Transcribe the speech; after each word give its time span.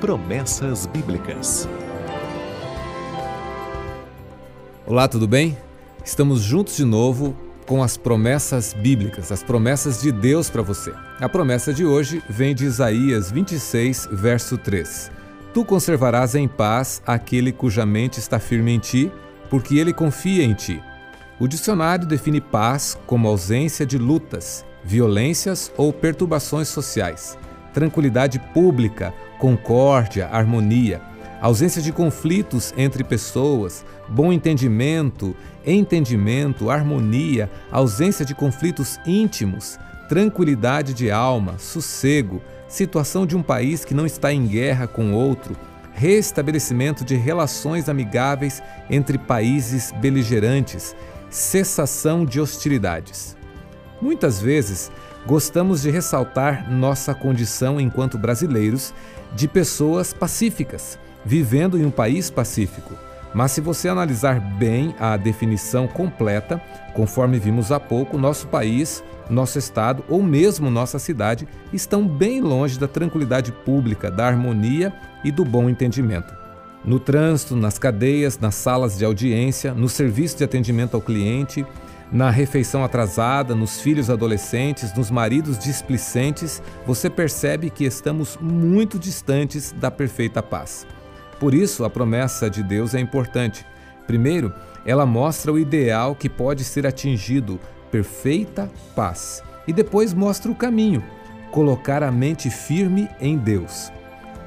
Promessas 0.00 0.86
Bíblicas. 0.86 1.68
Olá, 4.86 5.08
tudo 5.08 5.26
bem? 5.26 5.58
Estamos 6.04 6.40
juntos 6.40 6.76
de 6.76 6.84
novo 6.84 7.36
com 7.66 7.82
as 7.82 7.96
promessas 7.96 8.72
bíblicas, 8.72 9.32
as 9.32 9.42
promessas 9.42 10.00
de 10.00 10.12
Deus 10.12 10.48
para 10.48 10.62
você. 10.62 10.94
A 11.18 11.28
promessa 11.28 11.74
de 11.74 11.84
hoje 11.84 12.22
vem 12.28 12.54
de 12.54 12.64
Isaías 12.64 13.32
26, 13.32 14.10
verso 14.12 14.56
3. 14.56 15.10
Tu 15.52 15.64
conservarás 15.64 16.36
em 16.36 16.46
paz 16.46 17.02
aquele 17.04 17.50
cuja 17.50 17.84
mente 17.84 18.20
está 18.20 18.38
firme 18.38 18.70
em 18.70 18.78
ti, 18.78 19.10
porque 19.50 19.78
ele 19.78 19.92
confia 19.92 20.44
em 20.44 20.54
ti. 20.54 20.80
O 21.40 21.48
dicionário 21.48 22.06
define 22.06 22.40
paz 22.40 22.96
como 23.04 23.26
ausência 23.26 23.84
de 23.84 23.98
lutas, 23.98 24.64
violências 24.84 25.72
ou 25.76 25.92
perturbações 25.92 26.68
sociais, 26.68 27.36
tranquilidade 27.78 28.40
pública, 28.52 29.14
concórdia, 29.38 30.26
harmonia, 30.32 31.00
ausência 31.40 31.80
de 31.80 31.92
conflitos 31.92 32.74
entre 32.76 33.04
pessoas, 33.04 33.84
bom 34.08 34.32
entendimento, 34.32 35.36
entendimento, 35.64 36.70
harmonia, 36.70 37.48
ausência 37.70 38.24
de 38.24 38.34
conflitos 38.34 38.98
íntimos, 39.06 39.78
tranquilidade 40.08 40.92
de 40.92 41.08
alma, 41.08 41.56
sossego, 41.56 42.42
situação 42.66 43.24
de 43.24 43.36
um 43.36 43.44
país 43.44 43.84
que 43.84 43.94
não 43.94 44.04
está 44.04 44.32
em 44.32 44.48
guerra 44.48 44.88
com 44.88 45.12
outro, 45.12 45.56
restabelecimento 45.92 47.04
de 47.04 47.14
relações 47.14 47.88
amigáveis 47.88 48.60
entre 48.90 49.18
países 49.18 49.94
beligerantes, 50.00 50.96
cessação 51.30 52.24
de 52.24 52.40
hostilidades. 52.40 53.36
Muitas 54.02 54.40
vezes, 54.40 54.90
gostamos 55.28 55.82
de 55.82 55.90
ressaltar 55.90 56.72
nossa 56.72 57.14
condição 57.14 57.78
enquanto 57.78 58.16
brasileiros 58.16 58.94
de 59.34 59.46
pessoas 59.46 60.10
pacíficas 60.10 60.98
vivendo 61.22 61.76
em 61.76 61.84
um 61.84 61.90
país 61.90 62.30
pacífico. 62.30 62.94
Mas 63.34 63.52
se 63.52 63.60
você 63.60 63.90
analisar 63.90 64.40
bem 64.40 64.94
a 64.98 65.18
definição 65.18 65.86
completa, 65.86 66.58
conforme 66.94 67.38
vimos 67.38 67.70
há 67.70 67.78
pouco, 67.78 68.16
nosso 68.16 68.46
país, 68.46 69.04
nosso 69.28 69.58
estado 69.58 70.02
ou 70.08 70.22
mesmo 70.22 70.70
nossa 70.70 70.98
cidade 70.98 71.46
estão 71.74 72.08
bem 72.08 72.40
longe 72.40 72.78
da 72.78 72.88
tranquilidade 72.88 73.52
pública, 73.52 74.10
da 74.10 74.26
harmonia 74.26 74.94
e 75.22 75.30
do 75.30 75.44
bom 75.44 75.68
entendimento. 75.68 76.34
No 76.82 76.98
trânsito, 76.98 77.54
nas 77.54 77.78
cadeias, 77.78 78.38
nas 78.38 78.54
salas 78.54 78.96
de 78.96 79.04
audiência, 79.04 79.74
no 79.74 79.90
serviço 79.90 80.38
de 80.38 80.44
atendimento 80.44 80.94
ao 80.94 81.02
cliente, 81.02 81.66
na 82.10 82.30
refeição 82.30 82.82
atrasada, 82.82 83.54
nos 83.54 83.80
filhos 83.80 84.08
adolescentes, 84.08 84.94
nos 84.94 85.10
maridos 85.10 85.58
displicentes, 85.58 86.62
você 86.86 87.10
percebe 87.10 87.68
que 87.68 87.84
estamos 87.84 88.38
muito 88.40 88.98
distantes 88.98 89.72
da 89.72 89.90
perfeita 89.90 90.42
paz. 90.42 90.86
Por 91.38 91.54
isso, 91.54 91.84
a 91.84 91.90
promessa 91.90 92.48
de 92.48 92.62
Deus 92.62 92.94
é 92.94 93.00
importante. 93.00 93.64
Primeiro, 94.06 94.52
ela 94.86 95.04
mostra 95.04 95.52
o 95.52 95.58
ideal 95.58 96.14
que 96.14 96.28
pode 96.28 96.64
ser 96.64 96.86
atingido, 96.86 97.60
perfeita 97.90 98.70
paz. 98.96 99.42
E 99.66 99.72
depois 99.72 100.14
mostra 100.14 100.50
o 100.50 100.54
caminho, 100.54 101.04
colocar 101.50 102.02
a 102.02 102.10
mente 102.10 102.48
firme 102.48 103.08
em 103.20 103.36
Deus. 103.36 103.92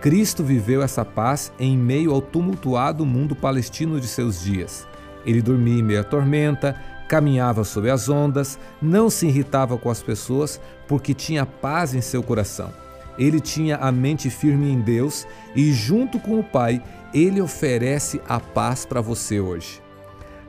Cristo 0.00 0.44
viveu 0.44 0.80
essa 0.80 1.04
paz 1.04 1.52
em 1.58 1.76
meio 1.76 2.12
ao 2.12 2.22
tumultuado 2.22 3.04
mundo 3.04 3.34
palestino 3.34 4.00
de 4.00 4.06
seus 4.06 4.40
dias. 4.40 4.86
Ele 5.26 5.42
dormia 5.42 5.80
em 5.80 5.82
meio 5.82 6.00
à 6.00 6.04
tormenta, 6.04 6.76
caminhava 7.08 7.64
sobre 7.64 7.90
as 7.90 8.08
ondas, 8.08 8.58
não 8.80 9.08
se 9.08 9.26
irritava 9.26 9.78
com 9.78 9.90
as 9.90 10.02
pessoas 10.02 10.60
porque 10.86 11.14
tinha 11.14 11.46
paz 11.46 11.94
em 11.94 12.00
seu 12.00 12.22
coração. 12.22 12.72
Ele 13.18 13.40
tinha 13.40 13.76
a 13.78 13.90
mente 13.90 14.30
firme 14.30 14.70
em 14.70 14.80
Deus 14.80 15.26
e, 15.56 15.72
junto 15.72 16.20
com 16.20 16.38
o 16.38 16.44
Pai, 16.44 16.82
ele 17.12 17.40
oferece 17.40 18.20
a 18.28 18.38
paz 18.38 18.84
para 18.84 19.00
você 19.00 19.40
hoje. 19.40 19.82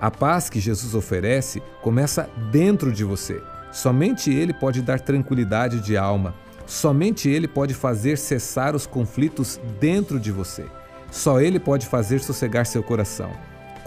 A 0.00 0.10
paz 0.10 0.50
que 0.50 0.60
Jesus 0.60 0.94
oferece 0.94 1.62
começa 1.82 2.28
dentro 2.52 2.92
de 2.92 3.04
você. 3.04 3.42
Somente 3.72 4.32
Ele 4.32 4.52
pode 4.52 4.80
dar 4.80 5.00
tranquilidade 5.00 5.80
de 5.80 5.96
alma. 5.96 6.34
Somente 6.66 7.28
Ele 7.28 7.48
pode 7.48 7.74
fazer 7.74 8.16
cessar 8.16 8.76
os 8.76 8.86
conflitos 8.86 9.60
dentro 9.80 10.20
de 10.20 10.30
você. 10.30 10.66
Só 11.10 11.40
Ele 11.40 11.58
pode 11.58 11.86
fazer 11.86 12.20
sossegar 12.20 12.64
seu 12.66 12.82
coração. 12.82 13.32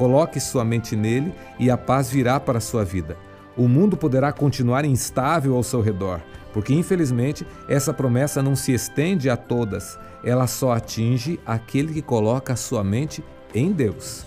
Coloque 0.00 0.40
sua 0.40 0.64
mente 0.64 0.96
nele 0.96 1.34
e 1.58 1.70
a 1.70 1.76
paz 1.76 2.10
virá 2.10 2.40
para 2.40 2.56
a 2.56 2.60
sua 2.62 2.86
vida. 2.86 3.18
O 3.54 3.68
mundo 3.68 3.98
poderá 3.98 4.32
continuar 4.32 4.82
instável 4.86 5.54
ao 5.54 5.62
seu 5.62 5.82
redor, 5.82 6.22
porque 6.54 6.72
infelizmente 6.72 7.46
essa 7.68 7.92
promessa 7.92 8.42
não 8.42 8.56
se 8.56 8.72
estende 8.72 9.28
a 9.28 9.36
todas, 9.36 9.98
ela 10.24 10.46
só 10.46 10.72
atinge 10.72 11.38
aquele 11.44 11.92
que 11.92 12.00
coloca 12.00 12.54
a 12.54 12.56
sua 12.56 12.82
mente 12.82 13.22
em 13.54 13.72
Deus. 13.72 14.24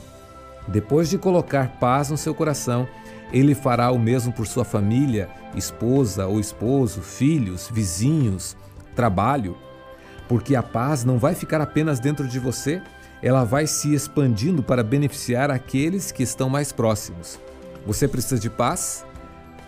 Depois 0.67 1.09
de 1.09 1.17
colocar 1.17 1.79
paz 1.79 2.11
no 2.11 2.17
seu 2.17 2.35
coração, 2.35 2.88
ele 3.31 3.55
fará 3.55 3.90
o 3.90 3.97
mesmo 3.97 4.31
por 4.31 4.45
sua 4.45 4.63
família, 4.63 5.28
esposa 5.55 6.28
ou 6.28 6.40
esposo, 6.40 7.01
filhos, 7.01 7.67
vizinhos, 7.73 8.55
trabalho, 8.95 9.57
porque 10.28 10.55
a 10.55 10.61
paz 10.61 11.03
não 11.03 11.17
vai 11.17 11.34
ficar 11.34 11.61
apenas 11.61 12.00
dentro 12.00 12.28
de 12.28 12.38
você, 12.38 12.79
ela 13.23 13.44
vai 13.44 13.66
se 13.66 13.95
expandindo 13.95 14.61
para 14.61 14.84
beneficiar 14.84 15.50
aqueles 15.50 16.11
que 16.11 16.22
estão 16.22 16.47
mais 16.47 16.72
próximos. 16.72 17.39
Você 17.88 18.07
precisa 18.07 18.39
de 18.39 18.50
paz? 18.50 19.03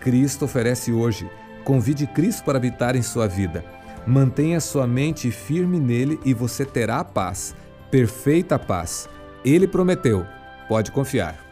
Cristo 0.00 0.44
oferece 0.44 0.92
hoje 0.92 1.28
Convide 1.66 2.06
Cristo 2.06 2.44
para 2.44 2.58
habitar 2.58 2.94
em 2.94 3.02
sua 3.02 3.26
vida. 3.26 3.64
Mantenha 4.06 4.60
sua 4.60 4.86
mente 4.86 5.32
firme 5.32 5.80
nele 5.80 6.16
e 6.24 6.32
você 6.32 6.64
terá 6.64 7.02
paz, 7.02 7.56
perfeita 7.90 8.56
paz. 8.56 9.08
Ele 9.44 9.66
prometeu. 9.66 10.24
Pode 10.68 10.92
confiar. 10.92 11.45